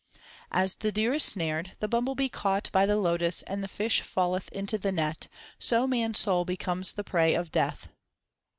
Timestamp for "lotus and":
2.97-3.63